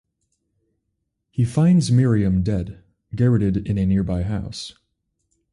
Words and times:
He 1.29 1.45
finds 1.45 1.91
Miriam 1.91 2.41
dead, 2.41 2.83
garrotted 3.13 3.67
in 3.67 3.77
a 3.77 3.85
nearby 3.85 4.23
house. 4.23 4.73